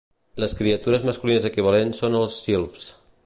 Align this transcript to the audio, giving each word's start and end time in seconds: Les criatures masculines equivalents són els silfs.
Les 0.43 0.55
criatures 0.61 1.05
masculines 1.09 1.45
equivalents 1.51 2.03
són 2.05 2.19
els 2.21 2.39
silfs. 2.47 2.89